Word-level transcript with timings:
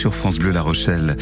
sur 0.00 0.14
France 0.14 0.38
Bleu 0.38 0.50
La 0.50 0.62
Rochelle. 0.62 1.14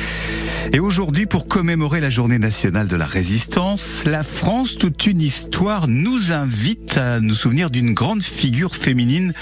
Et 0.73 0.79
aujourd'hui, 0.79 1.27
pour 1.27 1.49
commémorer 1.49 2.01
la 2.01 2.11
journée 2.11 2.39
nationale 2.39 2.87
de 2.87 2.95
la 2.95 3.07
résistance, 3.07 4.05
la 4.05 4.23
France, 4.23 4.77
toute 4.79 5.05
une 5.07 5.21
histoire, 5.21 5.89
nous 5.89 6.31
invite 6.31 6.97
à 6.97 7.19
nous 7.19 7.35
souvenir 7.35 7.71
d'une 7.71 7.93
grande 7.93 8.23
figure 8.23 8.77
féminine, 8.77 9.33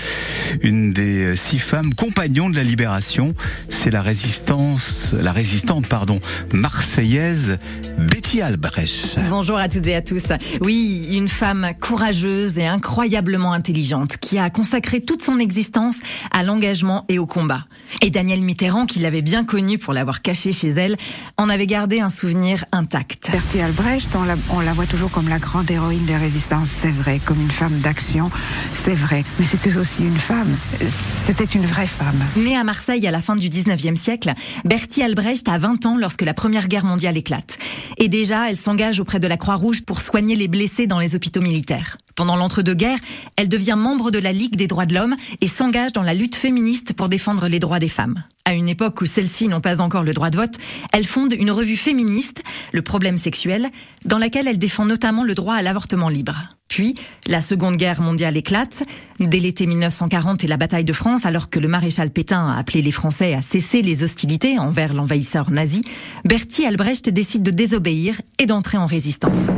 une 0.62 0.94
des 0.94 1.36
six 1.36 1.58
femmes 1.58 1.92
compagnons 1.94 2.48
de 2.48 2.56
la 2.56 2.62
libération. 2.62 3.34
C'est 3.68 3.90
la 3.90 4.00
résistance, 4.00 5.10
la 5.12 5.32
résistante, 5.32 5.86
pardon, 5.86 6.18
marseillaise, 6.52 7.58
Betty 7.98 8.40
Albrecht. 8.40 9.18
Bonjour 9.28 9.58
à 9.58 9.68
toutes 9.68 9.86
et 9.86 9.96
à 9.96 10.02
tous. 10.02 10.32
Oui, 10.62 11.08
une 11.12 11.28
femme 11.28 11.72
courageuse 11.78 12.56
et 12.56 12.66
incroyablement 12.66 13.52
intelligente 13.52 14.16
qui 14.16 14.38
a 14.38 14.48
consacré 14.48 15.02
toute 15.02 15.22
son 15.22 15.38
existence 15.38 15.96
à 16.30 16.42
l'engagement 16.42 17.04
et 17.10 17.18
au 17.18 17.26
combat. 17.26 17.66
Et 18.00 18.10
Danielle 18.10 18.42
Mitterrand, 18.42 18.86
qui 18.86 19.00
l'avait 19.00 19.22
bien 19.26 19.44
connue 19.44 19.76
pour 19.76 19.92
l'avoir 19.92 20.22
cachée 20.22 20.52
chez 20.52 20.68
elle, 20.68 20.96
en 21.36 21.48
avait 21.48 21.66
gardé 21.66 21.98
un 21.98 22.10
souvenir 22.10 22.64
intact. 22.70 23.28
Bertie 23.32 23.60
Albrecht, 23.60 24.08
on 24.14 24.22
la, 24.22 24.36
on 24.50 24.60
la 24.60 24.72
voit 24.72 24.86
toujours 24.86 25.10
comme 25.10 25.28
la 25.28 25.40
grande 25.40 25.68
héroïne 25.68 26.04
des 26.06 26.16
résistances, 26.16 26.68
c'est 26.68 26.92
vrai, 26.92 27.20
comme 27.24 27.40
une 27.40 27.50
femme 27.50 27.76
d'action, 27.80 28.30
c'est 28.70 28.94
vrai. 28.94 29.24
Mais 29.40 29.44
c'était 29.44 29.76
aussi 29.76 30.02
une 30.02 30.18
femme, 30.18 30.56
c'était 30.86 31.44
une 31.44 31.66
vraie 31.66 31.88
femme. 31.88 32.22
Née 32.36 32.56
à 32.56 32.62
Marseille 32.62 33.04
à 33.04 33.10
la 33.10 33.20
fin 33.20 33.34
du 33.34 33.48
19e 33.48 33.96
siècle, 33.96 34.32
Bertie 34.64 35.02
Albrecht 35.02 35.48
a 35.48 35.58
20 35.58 35.86
ans 35.86 35.96
lorsque 35.98 36.22
la 36.22 36.32
Première 36.32 36.68
Guerre 36.68 36.84
mondiale 36.84 37.16
éclate. 37.16 37.58
Et 37.98 38.08
déjà, 38.08 38.48
elle 38.48 38.56
s'engage 38.56 39.00
auprès 39.00 39.18
de 39.18 39.26
la 39.26 39.36
Croix-Rouge 39.36 39.82
pour 39.82 40.00
soigner 40.00 40.36
les 40.36 40.46
blessés 40.46 40.86
dans 40.86 41.00
les 41.00 41.16
hôpitaux 41.16 41.42
militaires. 41.42 41.98
Pendant 42.16 42.36
l'entre-deux-guerres, 42.36 42.98
elle 43.36 43.48
devient 43.48 43.76
membre 43.76 44.10
de 44.10 44.18
la 44.18 44.32
Ligue 44.32 44.56
des 44.56 44.66
droits 44.66 44.86
de 44.86 44.94
l'homme 44.94 45.16
et 45.42 45.46
s'engage 45.46 45.92
dans 45.92 46.02
la 46.02 46.14
lutte 46.14 46.34
féministe 46.34 46.94
pour 46.94 47.10
défendre 47.10 47.46
les 47.46 47.60
droits 47.60 47.78
des 47.78 47.88
femmes. 47.88 48.24
À 48.46 48.54
une 48.54 48.70
époque 48.70 49.02
où 49.02 49.06
celles-ci 49.06 49.48
n'ont 49.48 49.60
pas 49.60 49.82
encore 49.82 50.02
le 50.02 50.14
droit 50.14 50.30
de 50.30 50.36
vote, 50.36 50.56
elle 50.92 51.06
fonde 51.06 51.34
une 51.34 51.50
revue 51.50 51.76
féministe, 51.76 52.42
Le 52.72 52.80
problème 52.80 53.18
sexuel, 53.18 53.68
dans 54.06 54.18
laquelle 54.18 54.48
elle 54.48 54.56
défend 54.56 54.86
notamment 54.86 55.24
le 55.24 55.34
droit 55.34 55.56
à 55.56 55.62
l'avortement 55.62 56.08
libre. 56.08 56.36
Puis, 56.68 56.94
la 57.26 57.42
Seconde 57.42 57.76
Guerre 57.76 58.00
mondiale 58.00 58.36
éclate. 58.36 58.84
Dès 59.20 59.40
l'été 59.40 59.66
1940 59.66 60.42
et 60.42 60.46
la 60.46 60.56
bataille 60.56 60.84
de 60.84 60.92
France, 60.92 61.26
alors 61.26 61.50
que 61.50 61.58
le 61.58 61.68
maréchal 61.68 62.10
Pétain 62.10 62.48
a 62.48 62.58
appelé 62.58 62.80
les 62.82 62.92
Français 62.92 63.34
à 63.34 63.42
cesser 63.42 63.82
les 63.82 64.02
hostilités 64.02 64.58
envers 64.58 64.94
l'envahisseur 64.94 65.50
nazi, 65.50 65.82
Bertie 66.24 66.64
Albrecht 66.64 67.10
décide 67.10 67.42
de 67.42 67.50
désobéir 67.50 68.20
et 68.38 68.46
d'entrer 68.46 68.78
en 68.78 68.86
résistance. 68.86 69.48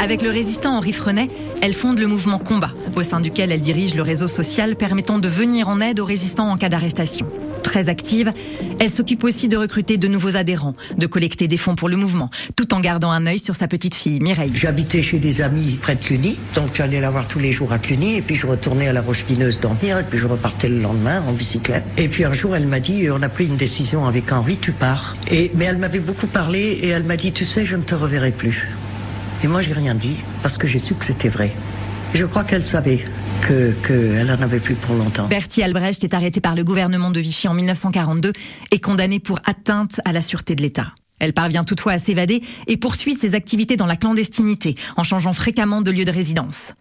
Avec 0.00 0.22
le 0.22 0.30
résistant 0.30 0.76
Henri 0.76 0.92
Frenet, 0.92 1.28
elle 1.60 1.74
fonde 1.74 1.98
le 1.98 2.06
mouvement 2.06 2.38
Combat, 2.38 2.70
au 2.94 3.02
sein 3.02 3.20
duquel 3.20 3.50
elle 3.50 3.60
dirige 3.60 3.96
le 3.96 4.02
réseau 4.02 4.28
social 4.28 4.76
permettant 4.76 5.18
de 5.18 5.28
venir 5.28 5.68
en 5.68 5.80
aide 5.80 5.98
aux 5.98 6.04
résistants 6.04 6.50
en 6.50 6.56
cas 6.56 6.68
d'arrestation. 6.68 7.26
Très 7.64 7.88
active, 7.88 8.32
elle 8.78 8.92
s'occupe 8.92 9.24
aussi 9.24 9.48
de 9.48 9.56
recruter 9.56 9.96
de 9.96 10.06
nouveaux 10.06 10.36
adhérents, 10.36 10.76
de 10.96 11.06
collecter 11.06 11.48
des 11.48 11.56
fonds 11.56 11.74
pour 11.74 11.88
le 11.88 11.96
mouvement, 11.96 12.30
tout 12.54 12.72
en 12.74 12.80
gardant 12.80 13.10
un 13.10 13.26
œil 13.26 13.40
sur 13.40 13.56
sa 13.56 13.66
petite 13.66 13.96
fille 13.96 14.20
Mireille. 14.20 14.52
J'habitais 14.54 15.02
chez 15.02 15.18
des 15.18 15.42
amis 15.42 15.76
près 15.82 15.96
de 15.96 16.02
Cluny, 16.02 16.38
donc 16.54 16.68
j'allais 16.74 17.00
la 17.00 17.10
voir 17.10 17.26
tous 17.26 17.40
les 17.40 17.50
jours 17.50 17.72
à 17.72 17.78
Cluny, 17.78 18.16
et 18.16 18.22
puis 18.22 18.36
je 18.36 18.46
retournais 18.46 18.86
à 18.86 18.92
la 18.92 19.02
Roche-Vineuse 19.02 19.60
dormir, 19.60 19.98
et 19.98 20.04
puis 20.04 20.18
je 20.18 20.26
repartais 20.26 20.68
le 20.68 20.80
lendemain 20.80 21.20
en 21.28 21.32
bicyclette. 21.32 21.84
Et 21.96 22.08
puis 22.08 22.24
un 22.24 22.32
jour, 22.32 22.54
elle 22.54 22.68
m'a 22.68 22.80
dit, 22.80 23.10
on 23.10 23.20
a 23.20 23.28
pris 23.28 23.46
une 23.46 23.56
décision 23.56 24.06
avec 24.06 24.32
Henri, 24.32 24.56
tu 24.58 24.70
pars. 24.70 25.16
Et, 25.30 25.50
mais 25.56 25.64
elle 25.64 25.78
m'avait 25.78 25.98
beaucoup 25.98 26.28
parlé, 26.28 26.60
et 26.60 26.88
elle 26.88 27.04
m'a 27.04 27.16
dit, 27.16 27.32
tu 27.32 27.44
sais, 27.44 27.66
je 27.66 27.76
ne 27.76 27.82
te 27.82 27.96
reverrai 27.96 28.30
plus. 28.30 28.68
Et 29.44 29.46
moi, 29.46 29.62
j'ai 29.62 29.72
rien 29.72 29.94
dit 29.94 30.22
parce 30.42 30.58
que 30.58 30.66
j'ai 30.66 30.78
su 30.78 30.94
que 30.94 31.04
c'était 31.04 31.28
vrai. 31.28 31.52
Je 32.14 32.24
crois 32.24 32.44
qu'elle 32.44 32.64
savait 32.64 33.04
qu'elle 33.46 33.74
que 33.82 34.32
en 34.32 34.42
avait 34.42 34.60
plus 34.60 34.74
pour 34.74 34.96
longtemps. 34.96 35.28
Bertie 35.28 35.62
Albrecht 35.62 36.02
est 36.02 36.14
arrêtée 36.14 36.40
par 36.40 36.54
le 36.54 36.64
gouvernement 36.64 37.10
de 37.10 37.20
Vichy 37.20 37.46
en 37.48 37.54
1942 37.54 38.32
et 38.72 38.80
condamnée 38.80 39.20
pour 39.20 39.38
atteinte 39.44 40.00
à 40.04 40.12
la 40.12 40.22
sûreté 40.22 40.54
de 40.54 40.62
l'État. 40.62 40.92
Elle 41.20 41.32
parvient 41.32 41.64
toutefois 41.64 41.92
à 41.92 41.98
s'évader 41.98 42.42
et 42.66 42.76
poursuit 42.76 43.14
ses 43.14 43.34
activités 43.34 43.76
dans 43.76 43.86
la 43.86 43.96
clandestinité 43.96 44.76
en 44.96 45.04
changeant 45.04 45.32
fréquemment 45.32 45.82
de 45.82 45.90
lieu 45.90 46.04
de 46.04 46.10
résidence. 46.10 46.72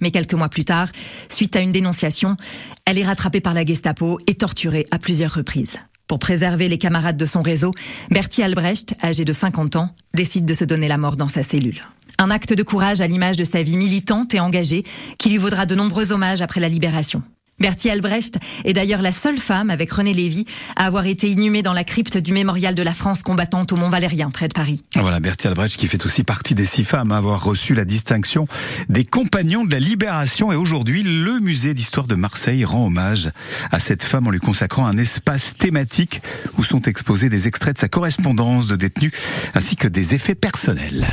Mais 0.00 0.10
quelques 0.10 0.34
mois 0.34 0.48
plus 0.48 0.64
tard, 0.64 0.90
suite 1.30 1.56
à 1.56 1.60
une 1.60 1.72
dénonciation, 1.72 2.36
elle 2.84 2.98
est 2.98 3.06
rattrapée 3.06 3.40
par 3.40 3.54
la 3.54 3.64
Gestapo 3.64 4.18
et 4.26 4.34
torturée 4.34 4.86
à 4.90 4.98
plusieurs 4.98 5.32
reprises. 5.32 5.78
Pour 6.06 6.18
préserver 6.18 6.68
les 6.68 6.78
camarades 6.78 7.16
de 7.16 7.26
son 7.26 7.42
réseau, 7.42 7.72
Bertie 8.10 8.42
Albrecht, 8.42 8.94
âgé 9.02 9.24
de 9.24 9.32
50 9.32 9.76
ans, 9.76 9.94
décide 10.14 10.44
de 10.44 10.54
se 10.54 10.64
donner 10.64 10.86
la 10.86 10.98
mort 10.98 11.16
dans 11.16 11.28
sa 11.28 11.42
cellule. 11.42 11.82
Un 12.18 12.30
acte 12.30 12.52
de 12.52 12.62
courage 12.62 13.00
à 13.00 13.06
l'image 13.06 13.36
de 13.36 13.44
sa 13.44 13.62
vie 13.62 13.76
militante 13.76 14.34
et 14.34 14.40
engagée 14.40 14.84
qui 15.18 15.30
lui 15.30 15.38
vaudra 15.38 15.66
de 15.66 15.74
nombreux 15.74 16.12
hommages 16.12 16.42
après 16.42 16.60
la 16.60 16.68
libération. 16.68 17.22
Bertie 17.58 17.88
Albrecht 17.88 18.38
est 18.64 18.74
d'ailleurs 18.74 19.00
la 19.00 19.12
seule 19.12 19.38
femme, 19.38 19.70
avec 19.70 19.90
René 19.90 20.12
Lévy, 20.12 20.44
à 20.76 20.84
avoir 20.84 21.06
été 21.06 21.30
inhumée 21.30 21.62
dans 21.62 21.72
la 21.72 21.84
crypte 21.84 22.18
du 22.18 22.32
mémorial 22.32 22.74
de 22.74 22.82
la 22.82 22.92
France 22.92 23.22
combattante 23.22 23.72
au 23.72 23.76
Mont-Valérien, 23.76 24.30
près 24.30 24.48
de 24.48 24.52
Paris. 24.52 24.84
Voilà, 24.94 25.20
Bertie 25.20 25.46
Albrecht 25.46 25.78
qui 25.78 25.86
fait 25.86 26.04
aussi 26.04 26.22
partie 26.22 26.54
des 26.54 26.66
six 26.66 26.84
femmes 26.84 27.12
à 27.12 27.16
avoir 27.16 27.42
reçu 27.42 27.74
la 27.74 27.86
distinction 27.86 28.46
des 28.90 29.04
compagnons 29.04 29.64
de 29.64 29.72
la 29.72 29.78
libération. 29.78 30.52
Et 30.52 30.56
aujourd'hui, 30.56 31.02
le 31.02 31.40
musée 31.40 31.72
d'histoire 31.72 32.06
de 32.06 32.14
Marseille 32.14 32.64
rend 32.66 32.86
hommage 32.86 33.30
à 33.70 33.80
cette 33.80 34.04
femme 34.04 34.26
en 34.26 34.30
lui 34.30 34.40
consacrant 34.40 34.86
un 34.86 34.98
espace 34.98 35.54
thématique 35.58 36.20
où 36.58 36.64
sont 36.64 36.82
exposés 36.82 37.30
des 37.30 37.48
extraits 37.48 37.76
de 37.76 37.80
sa 37.80 37.88
correspondance 37.88 38.66
de 38.66 38.76
détenus 38.76 39.12
ainsi 39.54 39.76
que 39.76 39.88
des 39.88 40.14
effets 40.14 40.34
personnels. 40.34 41.06